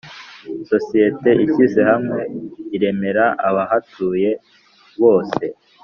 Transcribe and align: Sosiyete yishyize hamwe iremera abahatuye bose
Sosiyete 0.69 1.29
yishyize 1.39 1.81
hamwe 1.91 2.19
iremera 2.75 3.25
abahatuye 3.47 4.29
bose 5.01 5.43